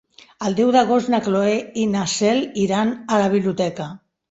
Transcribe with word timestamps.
El 0.47 0.55
deu 0.59 0.71
d'agost 0.75 1.11
na 1.15 1.19
Cloè 1.27 1.51
i 1.83 1.85
na 1.93 2.07
Cel 2.15 2.43
iran 2.65 2.97
a 3.19 3.23
la 3.27 3.31
biblioteca. 3.39 3.91